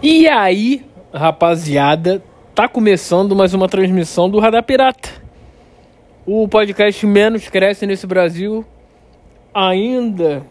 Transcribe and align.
E 0.00 0.28
aí, 0.28 0.86
rapaziada, 1.12 2.22
tá 2.54 2.68
começando 2.68 3.34
mais 3.34 3.52
uma 3.52 3.68
transmissão 3.68 4.30
do 4.30 4.38
Radar 4.38 4.62
Pirata. 4.62 5.08
O 6.24 6.46
podcast 6.46 7.04
menos 7.04 7.48
cresce 7.48 7.84
nesse 7.84 8.06
Brasil, 8.06 8.64
ainda 9.52 10.46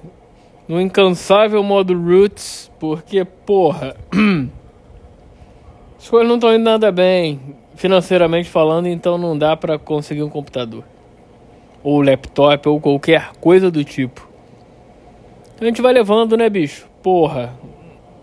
no 0.68 0.82
incansável 0.82 1.64
modo 1.64 1.98
Roots, 1.98 2.70
porque, 2.78 3.24
porra, 3.24 3.96
as 5.98 6.10
coisas 6.10 6.28
não 6.28 6.36
estão 6.36 6.54
indo 6.54 6.66
nada 6.66 6.92
bem, 6.92 7.40
financeiramente 7.74 8.50
falando, 8.50 8.88
então 8.90 9.18
não 9.18 9.38
dá 9.38 9.56
pra 9.56 9.80
conseguir 9.80 10.24
um 10.24 10.30
computador, 10.30 10.84
ou 11.82 12.02
laptop, 12.02 12.68
ou 12.68 12.82
qualquer 12.82 13.32
coisa 13.40 13.72
do 13.72 13.82
tipo. 13.86 14.28
A 15.62 15.64
gente 15.64 15.82
vai 15.82 15.94
levando, 15.94 16.36
né, 16.36 16.50
bicho? 16.50 16.86
Porra, 17.02 17.54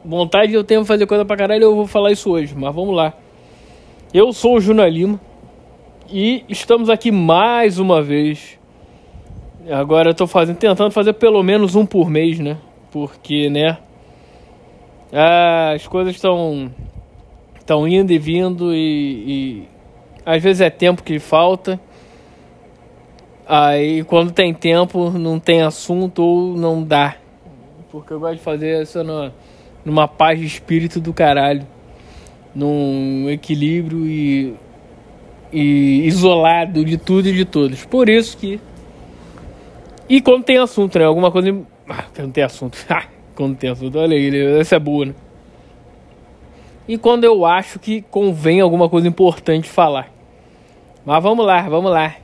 vontade 0.04 0.52
eu 0.52 0.62
tenho 0.62 0.82
de 0.82 0.86
fazer 0.86 1.06
coisa 1.06 1.24
pra 1.24 1.36
caralho, 1.36 1.62
eu 1.62 1.74
vou 1.74 1.86
falar 1.86 2.12
isso 2.12 2.30
hoje, 2.30 2.54
mas 2.54 2.74
vamos 2.74 2.94
lá. 2.94 3.14
Eu 4.12 4.32
sou 4.32 4.56
o 4.56 4.60
Juna 4.60 4.88
Lima 4.88 5.18
e 6.10 6.44
estamos 6.48 6.90
aqui 6.90 7.10
mais 7.10 7.78
uma 7.78 8.02
vez. 8.02 8.58
Agora 9.70 10.10
eu 10.10 10.14
tô 10.14 10.26
fazendo, 10.26 10.56
tentando 10.56 10.90
fazer 10.90 11.14
pelo 11.14 11.42
menos 11.42 11.74
um 11.74 11.86
por 11.86 12.10
mês, 12.10 12.38
né? 12.38 12.58
Porque, 12.92 13.48
né? 13.48 13.78
As 15.74 15.86
coisas 15.86 16.14
estão 16.14 16.70
estão 17.58 17.88
indo 17.88 18.12
e 18.12 18.18
vindo 18.18 18.74
e, 18.74 19.24
e 19.26 19.68
às 20.26 20.42
vezes 20.42 20.60
é 20.60 20.68
tempo 20.68 21.02
que 21.02 21.18
falta. 21.18 21.80
Aí 23.46 24.04
quando 24.04 24.32
tem 24.32 24.52
tempo, 24.52 25.10
não 25.10 25.40
tem 25.40 25.62
assunto 25.62 26.22
ou 26.22 26.56
não 26.56 26.82
dá. 26.82 27.16
Porque 27.90 28.12
eu 28.12 28.20
gosto 28.20 28.36
de 28.36 28.42
fazer 28.42 28.82
isso 28.82 29.02
no, 29.02 29.32
numa 29.84 30.08
paz 30.08 30.38
de 30.38 30.46
espírito 30.46 31.00
do 31.00 31.12
caralho. 31.12 31.66
Num 32.54 33.28
equilíbrio 33.28 34.06
e, 34.06 34.54
e 35.52 36.06
isolado 36.06 36.84
de 36.84 36.96
tudo 36.96 37.28
e 37.28 37.32
de 37.32 37.44
todos. 37.44 37.84
Por 37.84 38.08
isso 38.08 38.36
que. 38.36 38.60
E 40.08 40.20
quando 40.20 40.44
tem 40.44 40.58
assunto, 40.58 40.98
né? 40.98 41.04
Alguma 41.04 41.30
coisa. 41.30 41.56
Ah, 41.88 42.04
não 42.18 42.30
tem 42.30 42.44
assunto. 42.44 42.78
quando 43.34 43.56
tem 43.56 43.70
assunto, 43.70 43.98
olha 43.98 44.16
aí, 44.16 44.58
essa 44.58 44.76
é 44.76 44.78
boa, 44.78 45.06
né? 45.06 45.14
E 46.86 46.98
quando 46.98 47.24
eu 47.24 47.44
acho 47.44 47.78
que 47.78 48.02
convém 48.02 48.60
alguma 48.60 48.88
coisa 48.88 49.08
importante 49.08 49.68
falar. 49.68 50.12
Mas 51.04 51.22
vamos 51.22 51.44
lá, 51.44 51.62
vamos 51.62 51.90
lá. 51.90 52.14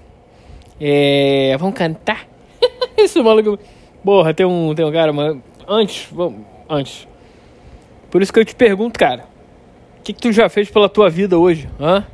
É, 0.80 1.56
vamos 1.58 1.74
cantar? 1.74 2.26
Esse 2.96 3.22
maluco. 3.22 3.58
Porra, 4.04 4.32
tem 4.32 4.46
um, 4.46 4.74
tem 4.74 4.84
um 4.84 4.92
cara, 4.92 5.12
mas 5.12 5.36
antes, 5.66 6.08
vamos, 6.12 6.40
antes. 6.68 7.08
Por 8.10 8.22
isso 8.22 8.32
que 8.32 8.40
eu 8.40 8.44
te 8.44 8.54
pergunto, 8.54 8.98
cara, 8.98 9.24
o 9.98 10.02
que, 10.02 10.12
que 10.12 10.20
tu 10.20 10.32
já 10.32 10.48
fez 10.48 10.68
pela 10.68 10.88
tua 10.88 11.08
vida 11.08 11.38
hoje? 11.38 11.68
Hã? 11.78 12.04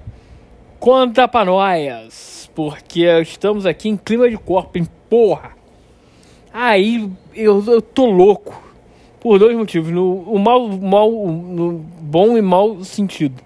Conta 0.78 1.27
pra 1.27 1.44
nós, 1.44 2.50
porque 2.55 3.05
estamos 3.22 3.64
aqui 3.64 3.88
em 3.88 3.97
clima 3.97 4.28
de 4.28 4.36
corpo, 4.36 4.78
em 4.78 4.84
porra. 5.08 5.53
Aí 6.53 7.11
eu, 7.34 7.64
eu 7.66 7.80
tô 7.80 8.06
louco 8.06 8.62
por 9.20 9.38
dois 9.38 9.56
motivos, 9.56 9.91
no 9.91 10.20
o 10.20 10.38
mal, 10.38 10.69
mal, 10.69 11.11
no 11.11 11.72
bom 12.00 12.36
e 12.36 12.42
mau 12.42 12.84
sentido. 12.84 13.42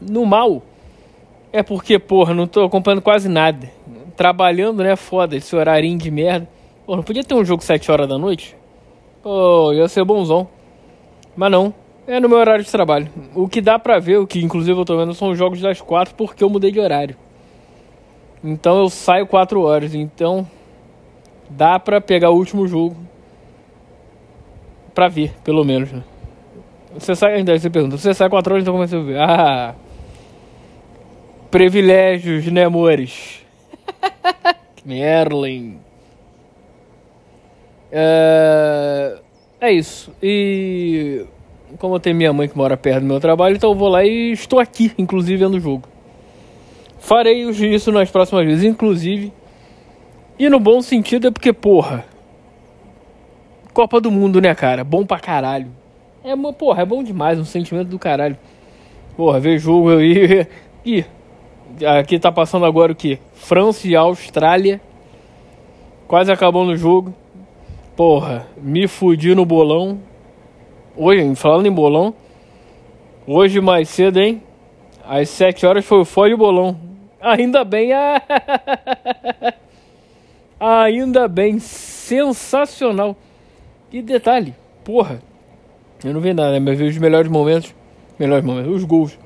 No 0.00 0.24
mal 0.24 0.62
é 1.52 1.62
porque, 1.62 1.98
porra, 1.98 2.34
não 2.34 2.46
tô 2.46 2.62
acompanhando 2.64 3.02
quase 3.02 3.28
nada. 3.28 3.70
Trabalhando, 4.16 4.82
né, 4.82 4.96
foda, 4.96 5.36
esse 5.36 5.54
horário 5.54 5.96
de 5.96 6.10
merda. 6.10 6.48
Pô, 6.86 6.96
não 6.96 7.02
podia 7.02 7.22
ter 7.22 7.34
um 7.34 7.44
jogo 7.44 7.62
7 7.62 7.90
horas 7.90 8.08
da 8.08 8.18
noite? 8.18 8.56
Pô, 9.22 9.72
ia 9.72 9.86
ser 9.88 10.04
bonzão. 10.04 10.48
Mas 11.38 11.52
não, 11.52 11.72
é 12.04 12.18
no 12.18 12.28
meu 12.28 12.36
horário 12.36 12.64
de 12.64 12.70
trabalho. 12.70 13.08
O 13.32 13.48
que 13.48 13.60
dá 13.60 13.78
pra 13.78 14.00
ver, 14.00 14.18
o 14.18 14.26
que 14.26 14.42
inclusive 14.42 14.76
eu 14.76 14.84
tô 14.84 14.96
vendo, 14.96 15.14
são 15.14 15.30
os 15.30 15.38
jogos 15.38 15.60
das 15.60 15.80
quatro 15.80 16.12
porque 16.16 16.42
eu 16.42 16.50
mudei 16.50 16.72
de 16.72 16.80
horário. 16.80 17.16
Então 18.42 18.76
eu 18.80 18.90
saio 18.90 19.24
quatro 19.24 19.62
horas. 19.62 19.94
Então 19.94 20.44
dá 21.48 21.78
pra 21.78 22.00
pegar 22.00 22.30
o 22.30 22.34
último 22.34 22.66
jogo 22.66 22.96
pra 24.92 25.06
ver, 25.06 25.32
pelo 25.44 25.64
menos. 25.64 25.92
Né? 25.92 26.02
Você 26.94 27.14
sai, 27.14 27.34
ainda 27.34 27.56
você 27.56 27.70
pergunta, 27.70 27.96
você 27.96 28.12
sai 28.12 28.28
quatro 28.28 28.54
horas, 28.54 28.64
então 28.64 28.74
que 28.80 28.88
você 28.88 29.00
vê? 29.00 29.16
Ah, 29.16 29.76
privilégios, 31.52 32.46
né, 32.46 32.64
amores? 32.64 33.46
Merlin. 34.84 35.78
É... 37.92 39.18
É 39.60 39.72
isso. 39.72 40.12
E 40.22 41.24
como 41.78 41.96
eu 41.96 42.00
tenho 42.00 42.16
minha 42.16 42.32
mãe 42.32 42.48
que 42.48 42.56
mora 42.56 42.76
perto 42.76 43.00
do 43.00 43.06
meu 43.06 43.20
trabalho, 43.20 43.56
então 43.56 43.70
eu 43.70 43.76
vou 43.76 43.88
lá 43.88 44.04
e 44.04 44.32
estou 44.32 44.58
aqui, 44.58 44.92
inclusive, 44.96 45.36
vendo 45.36 45.56
o 45.56 45.60
jogo. 45.60 45.88
Farei 46.98 47.42
isso 47.42 47.92
nas 47.92 48.10
próximas 48.10 48.46
vezes, 48.46 48.64
inclusive. 48.64 49.32
E 50.38 50.48
no 50.48 50.60
bom 50.60 50.80
sentido 50.80 51.28
é 51.28 51.30
porque, 51.30 51.52
porra. 51.52 52.04
Copa 53.74 54.00
do 54.00 54.10
Mundo, 54.10 54.40
né, 54.40 54.54
cara? 54.54 54.84
Bom 54.84 55.04
pra 55.04 55.18
caralho. 55.18 55.70
É, 56.24 56.34
porra, 56.52 56.82
é 56.82 56.86
bom 56.86 57.02
demais, 57.02 57.38
um 57.38 57.44
sentimento 57.44 57.88
do 57.88 57.98
caralho. 57.98 58.36
Porra, 59.16 59.40
ver 59.40 59.58
jogo 59.58 59.96
aí. 59.96 60.46
Ih, 60.84 61.04
aqui 61.98 62.18
tá 62.18 62.30
passando 62.30 62.64
agora 62.64 62.92
o 62.92 62.94
que? 62.94 63.18
França 63.34 63.86
e 63.86 63.94
Austrália. 63.96 64.80
Quase 66.06 66.32
acabou 66.32 66.64
no 66.64 66.76
jogo. 66.76 67.14
Porra, 67.98 68.46
me 68.56 68.86
fudi 68.86 69.34
no 69.34 69.44
bolão. 69.44 69.98
Hoje, 70.96 71.34
falando 71.34 71.66
em 71.66 71.72
bolão, 71.72 72.14
hoje 73.26 73.60
mais 73.60 73.88
cedo, 73.88 74.20
hein? 74.20 74.40
Às 75.04 75.28
7 75.30 75.66
horas 75.66 75.84
foi 75.84 76.02
o 76.02 76.04
fode 76.04 76.36
bolão. 76.36 76.78
Ainda 77.20 77.64
bem, 77.64 77.92
ah, 77.92 78.22
ainda 80.60 81.26
bem, 81.26 81.58
sensacional. 81.58 83.16
E 83.92 84.00
detalhe, 84.00 84.54
porra, 84.84 85.20
eu 86.04 86.14
não 86.14 86.20
vi 86.20 86.32
nada, 86.32 86.52
né? 86.52 86.60
mas 86.60 86.78
vi 86.78 86.84
os 86.84 86.98
melhores 86.98 87.28
momentos, 87.28 87.74
melhores 88.16 88.44
momentos, 88.44 88.76
os 88.76 88.84
gols. 88.84 89.18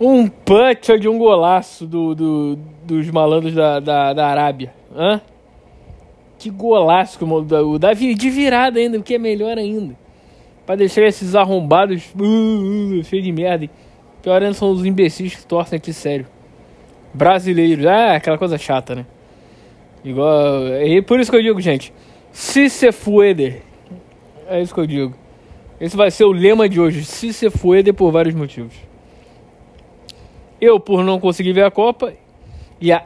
Um 0.00 0.26
punch 0.26 0.98
de 0.98 1.08
um 1.08 1.16
golaço 1.16 1.86
do, 1.86 2.12
do 2.12 2.58
dos 2.82 3.08
malandros 3.08 3.54
da, 3.54 3.78
da, 3.78 4.12
da 4.12 4.26
Arábia. 4.26 4.74
Hã? 4.92 5.20
Que 6.38 6.50
golaço 6.50 7.18
o 7.24 7.78
Davi 7.78 8.14
de 8.14 8.30
virada 8.30 8.78
ainda, 8.78 8.98
o 8.98 9.02
que 9.02 9.14
é 9.14 9.18
melhor 9.18 9.58
ainda. 9.58 9.96
Pra 10.64 10.76
deixar 10.76 11.02
esses 11.02 11.34
arrombados 11.34 12.04
uh, 12.14 13.00
uh, 13.00 13.04
cheio 13.04 13.22
de 13.22 13.32
merda. 13.32 13.68
Pior 14.22 14.40
ainda 14.40 14.54
são 14.54 14.70
os 14.70 14.84
imbecis 14.84 15.34
que 15.34 15.46
torcem 15.46 15.76
aqui 15.76 15.92
sério. 15.92 16.26
Brasileiros, 17.12 17.84
ah, 17.86 18.14
aquela 18.14 18.38
coisa 18.38 18.56
chata, 18.56 18.94
né? 18.94 19.06
Igual. 20.04 20.66
E 20.84 21.02
por 21.02 21.18
isso 21.18 21.30
que 21.30 21.36
eu 21.36 21.42
digo, 21.42 21.60
gente. 21.60 21.92
Se 22.30 22.68
se 22.70 22.92
fuede. 22.92 23.62
É 24.48 24.60
isso 24.60 24.72
que 24.72 24.80
eu 24.80 24.86
digo. 24.86 25.14
Esse 25.80 25.96
vai 25.96 26.10
ser 26.10 26.24
o 26.24 26.32
lema 26.32 26.68
de 26.68 26.80
hoje. 26.80 27.04
Se 27.04 27.32
se 27.32 27.50
fuede 27.50 27.92
por 27.92 28.12
vários 28.12 28.34
motivos. 28.34 28.74
Eu, 30.60 30.78
por 30.78 31.04
não 31.04 31.18
conseguir 31.18 31.52
ver 31.52 31.64
a 31.64 31.70
Copa. 31.70 32.12
E 32.80 32.92
a 32.92 33.02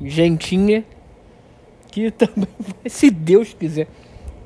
Argentina 0.00 0.84
que 1.94 2.10
também, 2.12 2.48
se 2.86 3.08
Deus 3.08 3.54
quiser, 3.54 3.86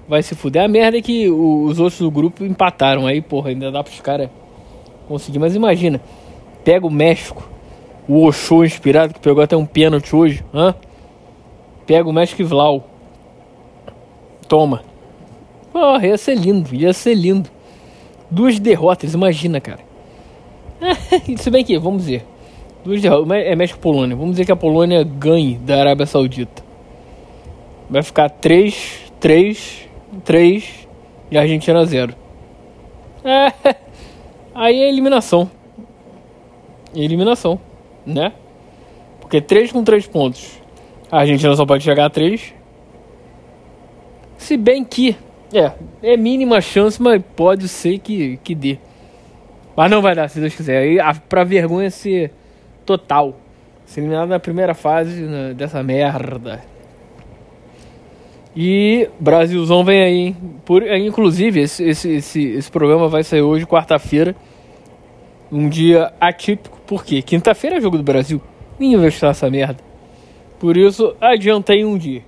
vai 0.07 0.23
se 0.23 0.35
fuder. 0.35 0.63
A 0.63 0.69
merda 0.69 0.99
é 0.99 1.03
que 1.03 1.31
os 1.31 1.81
outros 1.81 1.99
do 1.99 2.11
grupo 2.11 2.45
empataram 2.45 3.07
aí, 3.07 3.23
porra, 3.23 3.49
ainda 3.49 3.73
dá 3.73 3.83
pros 3.83 4.01
caras 4.01 4.29
conseguir. 5.09 5.39
Mas 5.39 5.57
imagina, 5.57 5.99
pega 6.63 6.87
o 6.87 6.91
México, 6.91 7.49
o 8.07 8.25
Oshô 8.25 8.65
inspirado, 8.65 9.15
que 9.15 9.21
pegou 9.21 9.43
até 9.43 9.57
um 9.57 9.65
pênalti 9.65 10.15
hoje, 10.15 10.45
hã? 10.53 10.75
Pega 11.87 12.07
o 12.07 12.13
México 12.13 12.43
e 12.43 12.45
Vlau. 12.45 12.87
Toma. 14.47 14.83
Porra, 15.73 16.07
ia 16.07 16.19
ser 16.19 16.35
lindo, 16.35 16.75
ia 16.75 16.93
ser 16.93 17.15
lindo. 17.15 17.49
Duas 18.31 18.59
derrotas, 18.59 19.15
imagina, 19.15 19.59
cara. 19.59 19.81
Se 21.39 21.51
bem 21.51 21.65
que, 21.65 21.79
vamos 21.79 22.03
dizer, 22.03 22.27
duas 22.85 23.01
derrotas, 23.01 23.31
é 23.33 23.57
México 23.57 23.79
e 23.79 23.83
Polônia. 23.83 24.15
Vamos 24.15 24.33
dizer 24.33 24.45
que 24.45 24.53
a 24.53 24.57
Polônia 24.57 25.03
ganhe 25.03 25.57
da 25.57 25.81
Arábia 25.81 26.05
Saudita. 26.05 26.68
Vai 27.91 28.03
ficar 28.03 28.29
3, 28.29 29.13
3, 29.19 29.89
3 30.25 30.89
e 31.31 31.39
a 31.39 31.43
Argentina 31.43 31.85
0. 31.85 32.15
É, 33.25 33.53
aí 34.55 34.81
é 34.81 34.89
eliminação. 34.89 35.51
Eliminação, 36.95 37.61
né? 38.07 38.33
Porque 39.21 39.41
3 39.41 39.73
com 39.73 39.83
3 39.85 40.07
pontos. 40.07 40.61
A 41.11 41.21
Argentina 41.21 41.55
só 41.55 41.65
pode 41.65 41.83
chegar 41.83 42.07
a 42.07 42.11
3. 42.11 42.55
Se 44.37 44.57
bem 44.57 44.85
que, 44.85 45.17
é, 45.53 45.73
é 46.03 46.17
mínima 46.17 46.61
chance, 46.61 47.01
mas 47.01 47.23
pode 47.35 47.69
ser 47.69 47.99
que, 47.99 48.39
que 48.39 48.55
dê. 48.55 48.79
Mas 49.75 49.91
não 49.91 50.03
vai 50.03 50.15
dar, 50.15 50.29
se 50.29 50.41
Deus 50.41 50.55
quiser. 50.55 50.79
Aí, 50.79 51.01
a, 51.01 51.15
pra 51.15 51.45
vergonha 51.45 51.91
ser 51.91 52.33
total. 52.85 53.37
Ser 53.87 54.01
eliminado 54.01 54.29
na 54.29 54.39
primeira 54.39 54.75
fase 54.75 55.23
né, 55.23 55.55
dessa 55.55 55.83
merda. 55.83 56.63
E 58.57 59.09
Brasilzão 59.21 59.85
vem 59.85 60.03
aí, 60.03 60.15
hein? 60.15 60.37
Por, 60.65 60.83
inclusive, 60.83 61.61
esse, 61.61 61.85
esse, 61.85 62.11
esse, 62.11 62.43
esse 62.49 62.71
programa 62.71 63.09
vai 63.09 63.23
sair 63.23 63.43
hoje, 63.43 63.67
quarta-feira. 63.67 64.35
Um 65.51 65.69
dia 65.69 66.13
atípico, 66.21 66.79
por 66.87 67.05
quê? 67.05 67.23
Quinta-feira 67.23 67.77
é 67.77 67.81
jogo 67.81 67.97
do 67.97 68.03
Brasil. 68.03 68.41
Ninguém 68.79 68.99
vai 68.99 69.09
estar 69.09 69.29
essa 69.29 69.49
merda. 69.51 69.83
Por 70.59 70.77
isso, 70.77 71.15
adiantei 71.21 71.85
um 71.85 71.97
dia. 71.97 72.23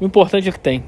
O 0.00 0.04
importante 0.04 0.48
é 0.48 0.52
que 0.52 0.58
tem. 0.58 0.82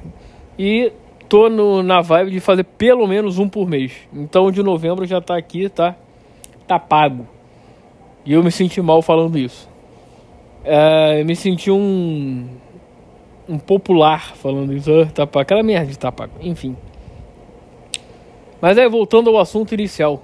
E 0.59 0.93
tô 1.29 1.49
no, 1.49 1.83
na 1.83 2.00
vibe 2.00 2.33
de 2.33 2.41
fazer 2.41 2.65
pelo 2.65 3.06
menos 3.06 3.38
um 3.38 3.49
por 3.49 3.69
mês. 3.69 3.93
Então, 4.12 4.50
de 4.50 4.62
novembro 4.62 5.06
já 5.06 5.21
tá 5.21 5.37
aqui, 5.37 5.69
tá? 5.69 5.94
Tá 6.67 6.79
pago. 6.79 7.26
E 8.25 8.33
eu 8.33 8.43
me 8.43 8.50
senti 8.50 8.81
mal 8.83 9.03
falando 9.03 9.38
isso. 9.38 9.69
É, 10.65 11.21
eu 11.21 11.25
me 11.25 11.35
senti 11.35 11.71
um. 11.71 12.47
Um 13.50 13.58
popular 13.58 14.37
falando 14.37 14.73
isso. 14.73 14.88
Ah, 14.93 15.26
tá. 15.26 15.41
Aquela 15.41 15.61
merda 15.64 15.91
de 15.91 15.99
tá. 15.99 16.12
Enfim. 16.41 16.76
Mas 18.61 18.79
aí, 18.79 18.88
voltando 18.88 19.29
ao 19.29 19.41
assunto 19.41 19.75
inicial. 19.75 20.23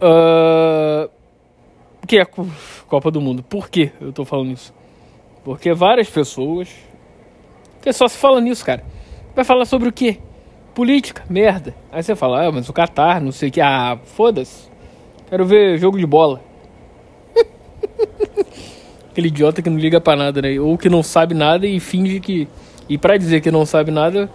Uh, 0.00 1.10
que 2.06 2.18
é 2.18 2.22
a 2.22 2.28
Copa 2.86 3.10
do 3.10 3.20
Mundo. 3.20 3.42
Por 3.42 3.68
que 3.68 3.90
eu 4.00 4.12
tô 4.12 4.24
falando 4.24 4.52
isso? 4.52 4.72
Porque 5.42 5.74
várias 5.74 6.08
pessoas. 6.08 6.68
Que 7.82 7.92
só 7.92 8.06
se 8.06 8.16
fala 8.16 8.40
nisso, 8.40 8.64
cara. 8.64 8.84
Vai 9.34 9.44
falar 9.44 9.64
sobre 9.64 9.88
o 9.88 9.92
quê? 9.92 10.18
Política, 10.76 11.24
merda. 11.28 11.74
Aí 11.90 12.00
você 12.00 12.14
fala, 12.14 12.46
ah, 12.46 12.52
mas 12.52 12.68
o 12.68 12.72
Qatar, 12.72 13.20
não 13.20 13.32
sei 13.32 13.48
o 13.48 13.52
que. 13.52 13.60
Ah, 13.60 13.98
foda-se. 14.04 14.70
Quero 15.28 15.44
ver 15.44 15.78
jogo 15.78 15.98
de 15.98 16.06
bola. 16.06 16.40
Aquele 19.18 19.28
idiota 19.30 19.60
que 19.60 19.68
não 19.68 19.78
liga 19.78 20.00
pra 20.00 20.14
nada, 20.14 20.40
né? 20.40 20.60
Ou 20.60 20.78
que 20.78 20.88
não 20.88 21.02
sabe 21.02 21.34
nada 21.34 21.66
e 21.66 21.80
finge 21.80 22.20
que. 22.20 22.46
E 22.88 22.96
pra 22.96 23.16
dizer 23.16 23.40
que 23.40 23.50
não 23.50 23.66
sabe 23.66 23.90
nada, 23.90 24.30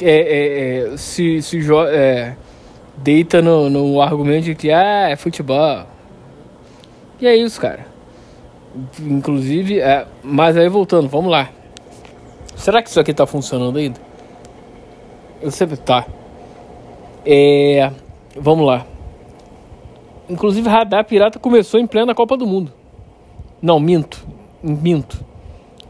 é, 0.00 0.10
é, 0.10 0.92
é 0.94 0.96
se, 0.96 1.42
se 1.42 1.60
é, 1.90 2.34
deita 2.96 3.42
no, 3.42 3.68
no 3.68 4.00
argumento 4.00 4.46
de 4.46 4.54
que, 4.54 4.72
ah, 4.72 5.10
é 5.10 5.16
futebol. 5.16 5.84
E 7.20 7.26
é 7.26 7.36
isso, 7.36 7.60
cara. 7.60 7.86
Inclusive, 8.98 9.80
é, 9.80 10.06
mas 10.22 10.56
aí 10.56 10.66
voltando, 10.66 11.10
vamos 11.10 11.30
lá. 11.30 11.50
Será 12.54 12.80
que 12.80 12.88
isso 12.88 12.98
aqui 12.98 13.12
tá 13.12 13.26
funcionando 13.26 13.78
ainda? 13.78 14.00
Eu 15.42 15.50
sempre 15.50 15.76
tá. 15.76 16.06
É, 17.22 17.92
vamos 18.34 18.66
lá. 18.66 18.86
Inclusive, 20.26 20.66
Radar 20.70 21.04
Pirata 21.04 21.38
começou 21.38 21.78
em 21.78 21.86
plena 21.86 22.14
Copa 22.14 22.34
do 22.34 22.46
Mundo. 22.46 22.72
Não, 23.60 23.80
minto. 23.80 24.26
Minto. 24.62 25.24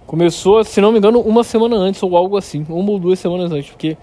Começou, 0.07 0.63
se 0.63 0.81
não 0.81 0.93
me 0.93 0.99
engano, 0.99 1.21
uma 1.21 1.43
semana 1.43 1.77
antes 1.77 2.03
ou 2.03 2.17
algo 2.17 2.37
assim. 2.37 2.65
Uma 2.69 2.93
ou 2.93 2.99
duas 2.99 3.19
semanas 3.19 3.51
antes. 3.51 3.71
Porque 3.71 3.97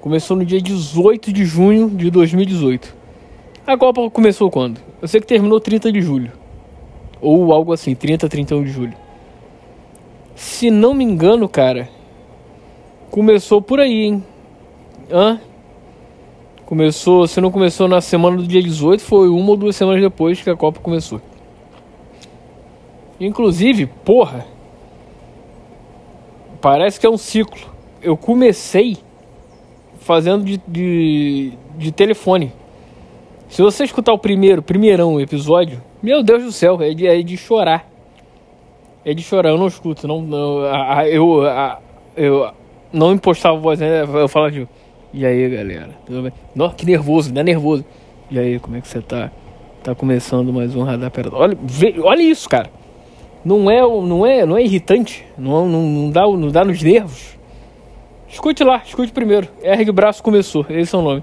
começou 0.00 0.36
no 0.36 0.44
dia 0.44 0.60
18 0.60 1.32
de 1.32 1.44
junho 1.44 1.88
de 1.88 2.10
2018. 2.10 2.94
A 3.64 3.76
Copa 3.76 4.10
começou 4.10 4.50
quando? 4.50 4.80
Eu 5.00 5.06
sei 5.06 5.20
que 5.20 5.26
terminou 5.26 5.60
30 5.60 5.92
de 5.92 6.00
julho. 6.00 6.32
Ou 7.20 7.52
algo 7.52 7.72
assim, 7.72 7.94
30, 7.94 8.28
31 8.28 8.64
de 8.64 8.70
julho. 8.70 8.94
Se 10.34 10.70
não 10.70 10.92
me 10.92 11.04
engano, 11.04 11.48
cara, 11.48 11.88
começou 13.10 13.62
por 13.62 13.78
aí, 13.78 14.06
hein? 14.06 14.24
Hã? 15.08 15.40
Começou, 16.64 17.28
se 17.28 17.40
não 17.40 17.50
começou 17.52 17.86
na 17.86 18.00
semana 18.00 18.38
do 18.38 18.46
dia 18.46 18.62
18, 18.62 19.02
foi 19.02 19.28
uma 19.28 19.50
ou 19.50 19.56
duas 19.56 19.76
semanas 19.76 20.00
depois 20.00 20.40
que 20.40 20.50
a 20.50 20.56
Copa 20.56 20.80
começou. 20.80 21.20
Inclusive, 23.26 23.86
porra, 23.86 24.44
parece 26.60 26.98
que 26.98 27.06
é 27.06 27.10
um 27.10 27.16
ciclo. 27.16 27.60
Eu 28.02 28.16
comecei 28.16 28.98
fazendo 30.00 30.44
de, 30.44 30.60
de, 30.66 31.52
de 31.78 31.92
telefone. 31.92 32.52
Se 33.48 33.62
você 33.62 33.84
escutar 33.84 34.12
o 34.12 34.18
primeiro, 34.18 34.60
primeirão 34.60 35.20
episódio, 35.20 35.80
meu 36.02 36.22
Deus 36.22 36.42
do 36.42 36.52
céu, 36.52 36.82
é 36.82 36.92
de, 36.92 37.06
é 37.06 37.22
de 37.22 37.36
chorar. 37.36 37.88
É 39.04 39.14
de 39.14 39.22
chorar, 39.22 39.50
eu 39.50 39.58
não 39.58 39.66
escuto, 39.68 40.08
não, 40.08 40.20
não 40.20 40.64
a, 40.64 41.08
eu, 41.08 41.46
a, 41.46 41.78
eu 42.16 42.50
não 42.92 43.12
impostava 43.12 43.56
voz, 43.56 43.78
né? 43.78 44.02
Eu 44.02 44.28
falava 44.28 44.50
de 44.50 44.66
e 45.14 45.26
aí, 45.26 45.48
galera? 45.48 45.90
Tudo 46.06 46.22
bem? 46.22 46.32
Nossa, 46.54 46.74
que 46.74 46.86
nervoso, 46.86 47.32
dá 47.32 47.42
nervoso. 47.42 47.84
E 48.30 48.38
aí, 48.38 48.58
como 48.58 48.76
é 48.76 48.80
que 48.80 48.88
você 48.88 49.00
tá? 49.00 49.30
Tá 49.84 49.94
começando 49.94 50.52
mais 50.52 50.74
um 50.74 50.82
radar 50.82 51.10
perto. 51.10 51.36
Olha, 51.36 51.58
olha 52.02 52.22
isso, 52.22 52.48
cara. 52.48 52.70
Não 53.44 53.70
é, 53.70 53.80
não 53.80 54.26
é, 54.26 54.46
não 54.46 54.56
é 54.56 54.62
irritante, 54.62 55.24
não, 55.36 55.68
não, 55.68 55.82
não 55.82 56.10
dá, 56.10 56.22
não 56.22 56.48
dá 56.48 56.64
nos 56.64 56.82
nervos. 56.82 57.36
Escute 58.28 58.62
lá, 58.62 58.80
escute 58.84 59.12
primeiro. 59.12 59.48
R 59.62 59.84
de 59.84 59.92
braço 59.92 60.22
começou, 60.22 60.64
esse 60.70 60.94
é 60.94 60.98
o 60.98 61.02
nome. 61.02 61.22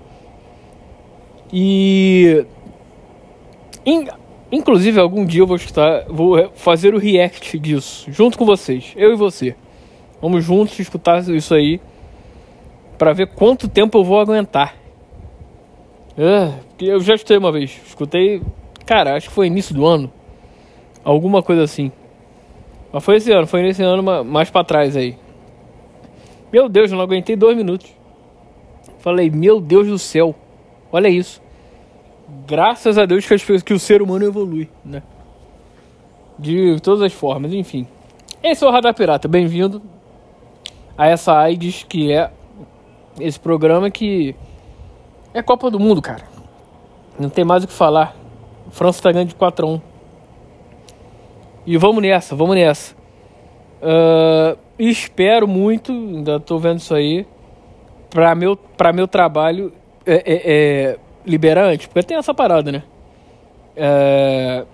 E 1.51 2.45
in, 3.85 4.05
inclusive 4.51 4.99
algum 4.99 5.25
dia 5.25 5.41
eu 5.41 5.47
vou 5.47 5.55
escutar, 5.55 6.05
vou 6.07 6.51
fazer 6.53 6.93
o 6.93 6.99
react 6.99 7.57
disso 7.57 8.11
junto 8.11 8.37
com 8.37 8.45
vocês, 8.45 8.93
eu 8.95 9.11
e 9.11 9.15
você. 9.15 9.55
Vamos 10.21 10.43
juntos 10.43 10.77
escutar 10.77 11.19
isso 11.29 11.55
aí 11.55 11.79
para 12.97 13.13
ver 13.13 13.27
quanto 13.27 13.67
tempo 13.69 13.97
eu 13.97 14.03
vou 14.03 14.19
aguentar. 14.19 14.75
É, 16.17 16.51
eu 16.81 16.99
já 16.99 17.15
escutei 17.15 17.37
uma 17.37 17.51
vez, 17.51 17.79
escutei, 17.87 18.41
cara, 18.85 19.15
acho 19.15 19.29
que 19.29 19.33
foi 19.33 19.47
início 19.47 19.73
do 19.73 19.85
ano, 19.85 20.11
alguma 21.03 21.41
coisa 21.41 21.63
assim. 21.63 21.91
Mas 22.91 23.03
foi 23.03 23.17
esse 23.17 23.31
ano, 23.31 23.45
foi 23.45 23.61
nesse 23.61 23.83
ano 23.83 24.23
mais 24.23 24.49
para 24.49 24.63
trás 24.63 24.97
aí. 24.97 25.17
Meu 26.51 26.67
Deus, 26.67 26.91
eu 26.91 26.97
não 26.97 27.03
aguentei 27.03 27.35
dois 27.35 27.55
minutos. 27.55 27.91
Falei, 28.99 29.29
meu 29.29 29.61
Deus 29.61 29.87
do 29.87 29.99
céu, 29.99 30.35
olha 30.91 31.07
isso. 31.07 31.41
Graças 32.47 32.97
a 32.97 33.05
Deus 33.05 33.25
que, 33.25 33.33
as, 33.33 33.43
que 33.63 33.73
o 33.73 33.79
ser 33.79 34.01
humano 34.01 34.25
evolui, 34.25 34.69
né? 34.83 35.03
De 36.37 36.79
todas 36.81 37.01
as 37.01 37.13
formas, 37.13 37.53
enfim. 37.53 37.87
Esse 38.41 38.63
é 38.63 38.67
o 38.67 38.71
Radar 38.71 38.93
Pirata, 38.93 39.27
bem-vindo 39.27 39.81
a 40.97 41.07
essa 41.07 41.37
AIDS 41.37 41.83
que 41.87 42.11
é 42.11 42.31
esse 43.19 43.39
programa 43.39 43.89
que 43.89 44.35
é 45.33 45.41
Copa 45.41 45.69
do 45.69 45.79
Mundo, 45.79 46.01
cara. 46.01 46.23
Não 47.19 47.29
tem 47.29 47.45
mais 47.45 47.63
o 47.63 47.67
que 47.67 47.73
falar. 47.73 48.15
França 48.71 49.01
tá 49.01 49.11
ganhando 49.11 49.29
de 49.29 49.35
4 49.35 49.65
a 49.65 49.69
1. 49.71 49.81
E 51.69 51.77
vamos 51.77 52.01
nessa, 52.01 52.35
vamos 52.35 52.55
nessa. 52.55 52.95
Uh, 53.79 54.57
espero 54.79 55.47
muito, 55.47 55.91
ainda 55.91 56.39
tô 56.39 56.57
vendo 56.57 56.79
isso 56.79 56.95
aí, 56.95 57.27
para 58.09 58.33
meu, 58.33 58.57
pra 58.57 58.91
meu 58.91 59.07
trabalho 59.07 59.71
é, 60.03 60.15
é, 60.15 60.41
é, 60.45 60.97
liberar 61.23 61.65
antes, 61.65 61.85
porque 61.85 62.01
tem 62.01 62.17
essa 62.17 62.33
parada, 62.33 62.71
né? 62.71 62.81
É, 63.75 64.65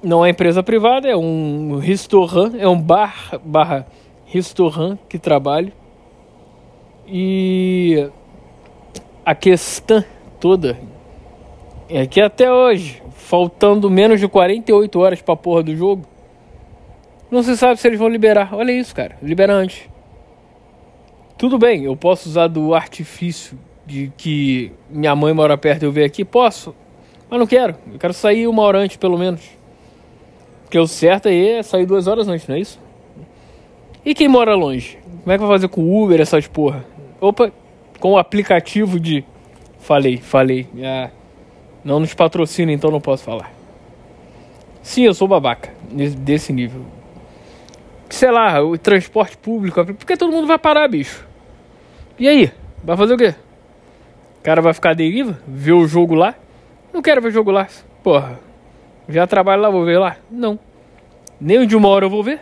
não 0.00 0.24
é 0.24 0.30
empresa 0.30 0.62
privada, 0.62 1.08
é 1.08 1.16
um 1.16 1.78
restaurant, 1.78 2.54
é 2.56 2.68
um 2.68 2.80
bar 2.80 3.40
barra 3.44 3.84
restaurant 4.24 4.96
que 5.08 5.18
trabalho. 5.18 5.72
E 7.08 8.08
a 9.26 9.34
questão 9.34 10.04
toda 10.38 10.78
é 11.88 12.06
que 12.06 12.20
até 12.20 12.52
hoje, 12.52 13.02
faltando 13.16 13.90
menos 13.90 14.20
de 14.20 14.28
48 14.28 15.00
horas 15.00 15.20
pra 15.20 15.34
porra 15.34 15.64
do 15.64 15.74
jogo, 15.74 16.06
não 17.30 17.42
se 17.42 17.56
sabe 17.56 17.80
se 17.80 17.86
eles 17.86 17.98
vão 17.98 18.08
liberar. 18.08 18.54
Olha 18.54 18.72
isso, 18.72 18.94
cara. 18.94 19.16
Libera 19.22 19.52
antes. 19.52 19.88
Tudo 21.38 21.58
bem, 21.58 21.84
eu 21.84 21.96
posso 21.96 22.28
usar 22.28 22.48
do 22.48 22.74
artifício 22.74 23.58
de 23.86 24.12
que 24.16 24.72
minha 24.90 25.16
mãe 25.16 25.32
mora 25.32 25.56
perto 25.56 25.82
e 25.82 25.86
eu 25.86 25.92
ver 25.92 26.04
aqui? 26.04 26.24
Posso. 26.24 26.74
Mas 27.30 27.38
não 27.38 27.46
quero. 27.46 27.76
Eu 27.92 27.98
quero 27.98 28.12
sair 28.12 28.46
uma 28.46 28.62
hora 28.62 28.78
antes, 28.78 28.96
pelo 28.96 29.16
menos. 29.16 29.40
Porque 30.64 30.78
o 30.78 30.86
certo 30.86 31.28
aí 31.28 31.48
é 31.48 31.62
sair 31.62 31.86
duas 31.86 32.06
horas 32.06 32.28
antes, 32.28 32.46
não 32.46 32.56
é 32.56 32.60
isso? 32.60 32.78
E 34.04 34.14
quem 34.14 34.28
mora 34.28 34.54
longe? 34.54 34.98
Como 35.22 35.32
é 35.32 35.38
que 35.38 35.44
vai 35.44 35.54
fazer 35.54 35.68
com 35.68 36.02
Uber 36.02 36.20
essas 36.20 36.46
porra? 36.46 36.84
Opa, 37.20 37.52
com 37.98 38.12
o 38.12 38.18
aplicativo 38.18 38.98
de. 38.98 39.24
Falei, 39.78 40.18
falei. 40.18 40.66
Ah, 40.82 41.10
não 41.84 42.00
nos 42.00 42.14
patrocina, 42.14 42.72
então 42.72 42.90
não 42.90 43.00
posso 43.00 43.24
falar. 43.24 43.52
Sim, 44.82 45.02
eu 45.02 45.14
sou 45.14 45.26
babaca. 45.26 45.72
Desse 45.90 46.52
nível. 46.52 46.84
Sei 48.10 48.30
lá, 48.30 48.62
o 48.62 48.76
transporte 48.76 49.38
público. 49.38 49.84
Porque 49.94 50.16
todo 50.16 50.32
mundo 50.32 50.46
vai 50.46 50.58
parar, 50.58 50.86
bicho. 50.88 51.26
E 52.18 52.28
aí? 52.28 52.52
Vai 52.82 52.96
fazer 52.96 53.14
o 53.14 53.16
quê? 53.16 53.34
O 54.40 54.42
cara 54.42 54.60
vai 54.60 54.74
ficar 54.74 54.94
deriva? 54.94 55.38
Ver 55.46 55.72
o 55.72 55.86
jogo 55.86 56.14
lá? 56.14 56.34
Não 56.92 57.00
quero 57.00 57.22
ver 57.22 57.28
o 57.28 57.32
jogo 57.32 57.50
lá. 57.50 57.68
Porra. 58.02 58.38
Já 59.08 59.26
trabalho 59.26 59.62
lá, 59.62 59.70
vou 59.70 59.84
ver 59.84 59.98
lá? 59.98 60.16
Não. 60.30 60.58
Nem 61.40 61.66
de 61.66 61.76
uma 61.76 61.88
hora 61.88 62.06
eu 62.06 62.10
vou 62.10 62.22
ver. 62.22 62.40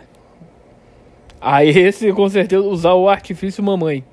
Aí 1.39 1.69
esse 1.77 2.11
com 2.11 2.27
certeza 2.27 2.63
usar 2.63 2.93
o 2.93 3.07
artifício 3.07 3.63
mamãe. 3.63 4.03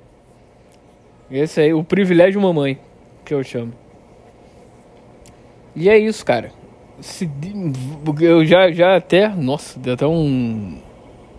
Esse 1.29 1.59
aí, 1.59 1.73
o 1.73 1.83
privilégio 1.83 2.39
mamãe, 2.39 2.79
que 3.25 3.33
eu 3.33 3.43
chamo. 3.43 3.73
E 5.75 5.89
é 5.89 5.97
isso, 5.97 6.25
cara. 6.25 6.51
Se, 7.01 7.29
eu 8.21 8.45
já, 8.45 8.71
já 8.71 8.95
até. 8.95 9.27
Nossa, 9.27 9.77
deu 9.77 9.93
até 9.93 10.07
um. 10.07 10.79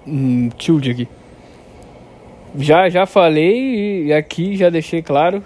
Um 0.09 0.49
tilt 0.51 0.89
aqui. 0.89 1.09
Já, 2.57 2.89
já 2.89 3.07
falei 3.07 4.07
e 4.07 4.13
aqui 4.13 4.57
já 4.57 4.71
deixei 4.71 5.03
claro. 5.03 5.43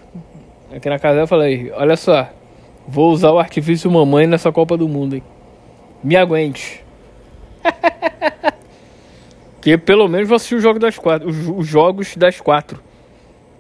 Aqui 0.74 0.88
na 0.88 0.98
casa 0.98 1.20
eu 1.20 1.26
falei, 1.26 1.70
olha 1.72 1.96
só, 1.96 2.28
vou 2.86 3.10
usar 3.10 3.32
o 3.32 3.38
artifício 3.38 3.90
mamãe 3.90 4.26
nessa 4.26 4.52
Copa 4.52 4.76
do 4.76 4.88
Mundo, 4.88 5.16
hein? 5.16 5.22
Me 6.02 6.16
aguente. 6.16 6.82
que 9.60 9.76
pelo 9.76 10.08
menos 10.08 10.28
vou 10.28 10.36
assistir 10.36 10.54
o 10.54 10.60
jogo 10.60 10.78
das 10.78 10.96
quatro, 10.96 11.28
os, 11.28 11.48
os 11.48 11.66
jogos 11.66 12.16
das 12.16 12.40
quatro. 12.40 12.80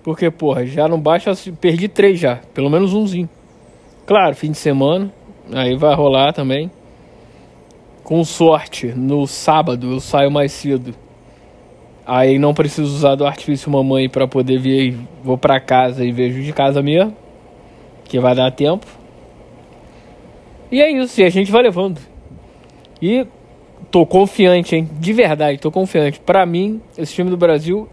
Porque, 0.02 0.30
porra, 0.30 0.66
já 0.66 0.88
não 0.88 1.00
baixa. 1.00 1.32
Perdi 1.60 1.88
três 1.88 2.18
já. 2.18 2.40
Pelo 2.52 2.68
menos 2.68 2.92
umzinho. 2.92 3.28
Claro, 4.04 4.34
fim 4.34 4.50
de 4.50 4.58
semana. 4.58 5.12
Aí 5.52 5.76
vai 5.76 5.94
rolar 5.94 6.32
também. 6.32 6.70
Com 8.12 8.24
sorte, 8.24 8.88
no 8.88 9.26
sábado 9.26 9.92
eu 9.92 9.98
saio 9.98 10.30
mais 10.30 10.52
cedo. 10.52 10.94
Aí 12.04 12.38
não 12.38 12.52
preciso 12.52 12.94
usar 12.94 13.14
do 13.14 13.24
artifício 13.24 13.70
mamãe 13.70 14.06
para 14.06 14.28
poder 14.28 14.58
vir. 14.58 14.98
Vou 15.24 15.38
para 15.38 15.58
casa 15.58 16.04
e 16.04 16.12
vejo 16.12 16.42
de 16.42 16.52
casa 16.52 16.82
mesmo. 16.82 17.16
Que 18.04 18.20
vai 18.20 18.34
dar 18.34 18.50
tempo. 18.50 18.86
E 20.70 20.82
é 20.82 20.90
isso, 20.90 21.22
e 21.22 21.24
a 21.24 21.30
gente 21.30 21.50
vai 21.50 21.62
levando. 21.62 22.02
E 23.00 23.26
tô 23.90 24.04
confiante, 24.04 24.76
hein? 24.76 24.90
De 25.00 25.14
verdade, 25.14 25.58
tô 25.58 25.72
confiante. 25.72 26.20
Para 26.20 26.44
mim, 26.44 26.82
esse 26.98 27.14
time 27.14 27.30
do 27.30 27.36
Brasil 27.38 27.88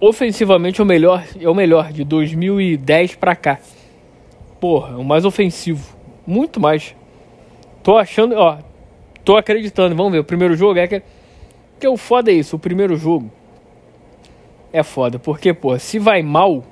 ofensivamente 0.00 0.80
é 0.80 0.84
o 0.84 0.86
melhor, 0.86 1.24
é 1.40 1.48
o 1.48 1.54
melhor 1.54 1.92
de 1.92 2.04
2010 2.04 3.16
para 3.16 3.34
cá. 3.34 3.58
Porra, 4.60 4.96
o 4.96 5.02
mais 5.02 5.24
ofensivo, 5.24 5.96
muito 6.24 6.60
mais. 6.60 6.94
Tô 7.82 7.98
achando, 7.98 8.36
ó, 8.36 8.58
tô 9.24 9.36
acreditando. 9.36 9.94
Vamos 9.94 10.12
ver, 10.12 10.18
o 10.18 10.24
primeiro 10.24 10.54
jogo 10.54 10.78
é 10.78 10.86
que 10.86 11.02
que 11.80 11.88
o 11.88 11.96
foda 11.96 12.30
é 12.30 12.34
isso, 12.34 12.56
o 12.56 12.58
primeiro 12.58 12.96
jogo 12.96 13.30
é 14.72 14.82
foda, 14.82 15.18
porque 15.18 15.52
pô, 15.52 15.76
se 15.78 15.98
vai 15.98 16.22
mal, 16.22 16.62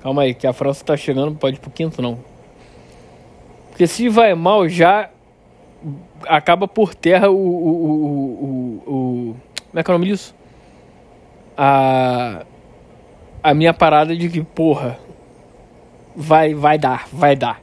calma 0.00 0.22
aí, 0.22 0.34
que 0.34 0.46
a 0.46 0.52
França 0.52 0.84
tá 0.84 0.96
chegando, 0.96 1.34
pode 1.36 1.56
ir 1.56 1.60
pro 1.60 1.70
quinto 1.70 2.02
não. 2.02 2.18
Porque 3.70 3.86
se 3.86 4.08
vai 4.08 4.34
mal 4.34 4.68
já 4.68 5.10
acaba 6.26 6.66
por 6.66 6.94
terra 6.94 7.30
o, 7.30 7.36
o, 7.36 7.70
o, 7.70 8.92
o, 8.92 9.36
como 9.70 9.80
é 9.80 9.82
que 9.82 9.90
é 9.90 9.94
o 9.94 9.98
nome 9.98 10.10
disso? 10.10 10.34
a 11.56 12.44
a 13.42 13.54
minha 13.54 13.72
parada 13.72 14.14
de 14.14 14.28
que, 14.28 14.42
porra, 14.42 14.98
vai 16.14 16.52
vai 16.52 16.78
dar, 16.78 17.08
vai 17.12 17.36
dar. 17.36 17.62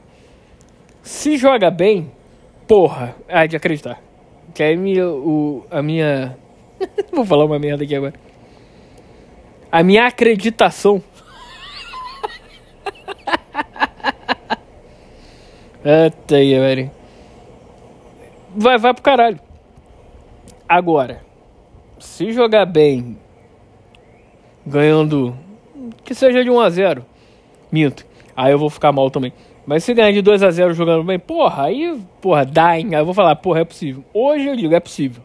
Se 1.02 1.36
joga 1.36 1.70
bem, 1.70 2.10
porra, 2.66 3.14
é 3.28 3.46
de 3.46 3.56
acreditar. 3.56 4.03
Que 4.54 4.62
aí 4.62 4.76
minha, 4.76 5.08
o, 5.08 5.66
a 5.70 5.82
minha. 5.82 6.38
Vou 7.12 7.26
falar 7.26 7.44
uma 7.44 7.58
merda 7.58 7.82
aqui 7.82 7.96
agora. 7.96 8.14
A 9.70 9.82
minha 9.82 10.06
acreditação. 10.06 11.02
Eita 15.84 16.36
aí, 16.36 16.54
velho. 16.54 16.90
Vai, 18.56 18.78
vai 18.78 18.94
pro 18.94 19.02
caralho. 19.02 19.40
Agora, 20.68 21.20
se 21.98 22.32
jogar 22.32 22.64
bem 22.64 23.18
ganhando 24.64 25.36
que 26.04 26.14
seja 26.14 26.42
de 26.42 26.50
1 26.50 26.60
a 26.60 26.70
0 26.70 27.04
minto. 27.70 28.06
Aí 28.36 28.52
eu 28.52 28.58
vou 28.58 28.70
ficar 28.70 28.92
mal 28.92 29.10
também. 29.10 29.32
Mas 29.66 29.82
se 29.82 29.94
ganhar 29.94 30.12
de 30.12 30.20
2 30.20 30.42
a 30.42 30.50
0 30.50 30.74
jogando 30.74 31.04
bem, 31.04 31.18
porra, 31.18 31.64
aí, 31.64 31.98
porra, 32.20 32.44
dá, 32.44 32.78
hein? 32.78 32.94
Aí 32.94 33.00
eu 33.00 33.04
vou 33.04 33.14
falar, 33.14 33.34
porra, 33.36 33.60
é 33.60 33.64
possível. 33.64 34.04
Hoje 34.12 34.46
eu 34.46 34.56
digo, 34.56 34.74
é 34.74 34.80
possível. 34.80 35.22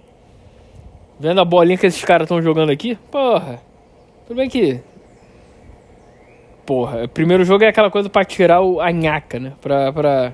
Vendo 1.19 1.41
a 1.41 1.46
bolinha 1.46 1.77
que 1.77 1.86
esses 1.86 2.03
caras 2.05 2.25
estão 2.25 2.41
jogando 2.41 2.72
aqui, 2.72 2.98
porra. 3.12 3.60
Tudo 4.25 4.38
bem 4.38 4.48
que. 4.48 4.79
Porra, 6.65 7.08
primeiro 7.08 7.43
jogo 7.43 7.65
é 7.65 7.67
aquela 7.67 7.91
coisa 7.91 8.10
para 8.10 8.24
tirar 8.24 8.62
o, 8.62 8.79
a 8.79 8.89
nhaca, 8.91 9.38
né? 9.39 9.53
Pra, 9.60 9.91
pra. 9.91 10.34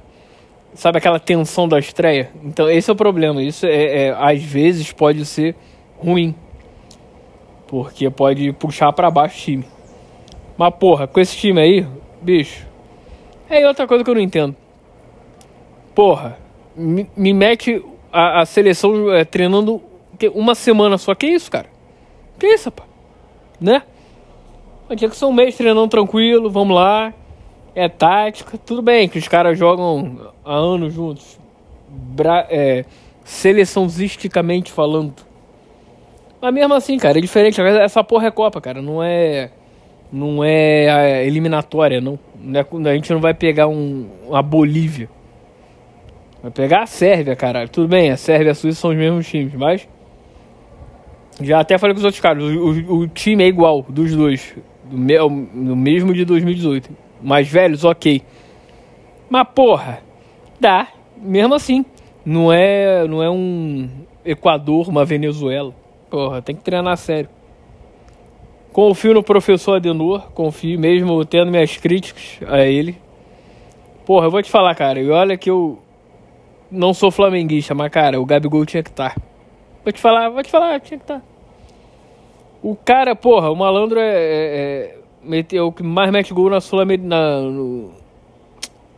Sabe 0.75 0.99
aquela 0.99 1.17
tensão 1.17 1.67
da 1.67 1.79
estreia? 1.79 2.29
Então 2.43 2.69
esse 2.69 2.89
é 2.89 2.93
o 2.93 2.95
problema. 2.95 3.41
Isso 3.41 3.65
é, 3.65 4.07
é 4.07 4.09
às 4.11 4.43
vezes 4.43 4.91
pode 4.91 5.25
ser 5.25 5.55
ruim. 5.97 6.35
Porque 7.67 8.09
pode 8.11 8.51
puxar 8.53 8.93
para 8.93 9.09
baixo 9.09 9.37
o 9.37 9.41
time. 9.41 9.65
Mas 10.55 10.75
porra, 10.75 11.07
com 11.07 11.19
esse 11.19 11.35
time 11.35 11.59
aí, 11.59 11.87
bicho. 12.21 12.67
É 13.49 13.67
outra 13.67 13.87
coisa 13.87 14.03
que 14.03 14.09
eu 14.09 14.15
não 14.15 14.21
entendo. 14.21 14.55
Porra, 15.93 16.37
me, 16.75 17.09
me 17.15 17.33
mete 17.33 17.83
a, 18.11 18.41
a 18.41 18.45
seleção 18.45 19.13
é, 19.13 19.23
treinando 19.23 19.81
uma 20.33 20.55
semana 20.55 20.97
só. 20.97 21.13
Que 21.13 21.27
isso, 21.27 21.51
cara? 21.51 21.67
Que 22.39 22.47
isso, 22.47 22.71
pá? 22.71 22.83
Né? 23.59 23.81
Tinha 24.95 25.09
que 25.09 25.15
ser 25.15 25.25
um 25.25 25.33
mês 25.33 25.55
treinando 25.55 25.87
tranquilo, 25.87 26.49
vamos 26.49 26.75
lá. 26.75 27.13
É 27.73 27.89
tática, 27.89 28.57
tudo 28.57 28.81
bem 28.81 29.09
que 29.09 29.17
os 29.17 29.27
caras 29.27 29.57
jogam 29.57 30.31
há 30.45 30.53
anos 30.53 30.93
juntos. 30.93 31.39
Bra 31.89 32.45
é, 32.49 32.85
falando. 34.71 35.13
Mas 36.41 36.53
mesmo 36.53 36.73
assim, 36.73 36.97
cara, 36.97 37.17
é 37.17 37.21
diferente. 37.21 37.59
Essa 37.59 38.03
porra 38.03 38.27
é 38.27 38.31
Copa, 38.31 38.61
cara. 38.61 38.81
Não 38.81 39.01
é. 39.03 39.49
Não 40.11 40.43
é 40.43 41.25
eliminatória, 41.25 41.99
não. 41.99 42.17
não 42.39 42.89
é, 42.89 42.91
a 42.91 42.95
gente 42.95 43.11
não 43.11 43.19
vai 43.19 43.33
pegar 43.33 43.67
um, 43.67 44.07
uma 44.27 44.41
Bolívia. 44.41 45.09
Vai 46.41 46.51
pegar 46.51 46.83
a 46.83 46.85
Sérvia, 46.85 47.35
caralho. 47.35 47.69
Tudo 47.69 47.87
bem, 47.87 48.11
a 48.11 48.17
Sérvia 48.17 48.49
e 48.49 48.51
a 48.51 48.55
Suíça 48.55 48.81
são 48.81 48.91
os 48.91 48.95
mesmos 48.95 49.27
times, 49.27 49.53
mas. 49.53 49.87
Já 51.41 51.59
até 51.59 51.77
falei 51.77 51.93
com 51.93 51.99
os 51.99 52.05
outros 52.05 52.21
caras. 52.21 52.43
O, 52.43 52.47
o, 52.47 52.99
o 52.99 53.07
time 53.07 53.43
é 53.43 53.47
igual 53.47 53.85
dos 53.89 54.15
dois. 54.15 54.55
Do, 54.83 54.97
me, 54.97 55.17
do 55.17 55.75
mesmo 55.75 56.13
de 56.13 56.23
2018. 56.23 56.89
Mais 57.21 57.47
velhos, 57.47 57.83
ok. 57.83 58.21
Mas 59.29 59.47
porra, 59.53 59.99
dá. 60.59 60.87
Mesmo 61.17 61.55
assim. 61.55 61.83
Não 62.23 62.53
é, 62.53 63.07
não 63.07 63.21
é 63.21 63.29
um 63.29 63.89
Equador, 64.23 64.89
uma 64.89 65.03
Venezuela. 65.03 65.73
Porra, 66.09 66.41
tem 66.41 66.55
que 66.55 66.63
treinar 66.63 66.95
sério. 66.97 67.29
Confio 68.75 69.13
no 69.13 69.23
professor 69.23 69.77
Adenor, 69.77 70.33
confio 70.33 70.77
mesmo 70.77 71.23
tendo 71.23 71.49
minhas 71.49 71.77
críticas 71.77 72.39
a 72.45 72.59
ele. 72.65 72.97
Porra, 74.05 74.25
eu 74.25 74.31
vou 74.31 74.43
te 74.43 74.51
falar, 74.51 74.75
cara, 74.75 74.99
e 74.99 75.09
olha 75.09 75.37
que 75.37 75.49
eu 75.49 75.79
não 76.69 76.93
sou 76.93 77.09
flamenguista, 77.09 77.73
mas 77.73 77.89
cara, 77.89 78.19
o 78.19 78.25
Gabigol 78.25 78.65
tinha 78.65 78.83
que 78.83 78.89
estar. 78.89 79.15
Tá. 79.15 79.21
Vou 79.81 79.93
te 79.93 80.01
falar, 80.01 80.27
vou 80.27 80.43
te 80.43 80.51
falar, 80.51 80.81
tinha 80.81 80.97
que 80.97 81.05
estar. 81.05 81.19
Tá. 81.19 81.25
O 82.61 82.75
cara, 82.75 83.15
porra, 83.15 83.49
o 83.49 83.55
malandro 83.55 83.97
é, 83.97 84.13
é, 84.13 84.95
é, 85.25 85.55
é 85.55 85.61
o 85.61 85.71
que 85.71 85.81
mais 85.81 86.11
mete 86.11 86.33
gol 86.33 86.49
na 86.49 86.59
Sul 86.59 86.83
na, 86.83 87.39
no, 87.39 87.91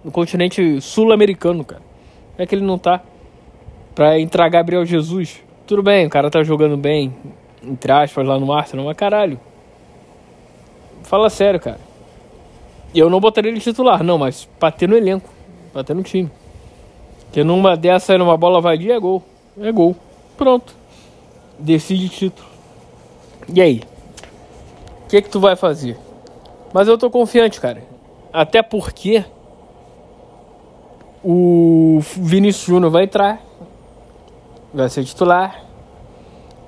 no 0.03 0.11
continente 0.11 0.81
sul-americano, 0.81 1.63
cara. 1.63 1.83
Como 2.31 2.41
é 2.41 2.47
que 2.47 2.55
ele 2.55 2.65
não 2.65 2.79
tá? 2.79 3.03
Pra 3.93 4.19
entrar 4.19 4.49
Gabriel 4.49 4.83
Jesus. 4.87 5.43
Tudo 5.67 5.83
bem, 5.83 6.07
o 6.07 6.09
cara 6.09 6.31
tá 6.31 6.41
jogando 6.41 6.75
bem, 6.75 7.15
entre 7.61 7.91
aspas, 7.91 8.25
lá 8.25 8.39
no 8.39 8.51
Arsenal, 8.51 8.83
mas 8.83 8.97
caralho. 8.97 9.39
Fala 11.07 11.29
sério, 11.29 11.59
cara. 11.59 11.79
Eu 12.93 13.09
não 13.09 13.19
botaria 13.19 13.49
ele 13.49 13.59
titular, 13.59 14.03
não, 14.03 14.17
mas 14.17 14.47
pra 14.59 14.71
ter 14.71 14.87
no 14.87 14.95
elenco, 14.95 15.29
pra 15.71 15.83
ter 15.83 15.93
no 15.93 16.03
time. 16.03 16.29
Porque 17.21 17.43
numa 17.43 17.75
dessa 17.75 18.17
numa 18.17 18.37
bola 18.37 18.61
vadia, 18.61 18.95
é 18.95 18.99
gol. 18.99 19.23
É 19.59 19.71
gol. 19.71 19.95
Pronto. 20.37 20.73
Decide 21.57 22.09
título. 22.09 22.47
E 23.53 23.61
aí? 23.61 23.81
O 25.05 25.07
que 25.07 25.21
que 25.21 25.29
tu 25.29 25.39
vai 25.39 25.55
fazer? 25.55 25.97
Mas 26.73 26.87
eu 26.87 26.97
tô 26.97 27.09
confiante, 27.09 27.59
cara. 27.59 27.83
Até 28.31 28.61
porque 28.61 29.23
o 31.23 31.99
Vinícius 32.01 32.65
Júnior 32.67 32.91
vai 32.91 33.05
entrar 33.05 33.41
vai 34.73 34.89
ser 34.89 35.03
titular. 35.03 35.63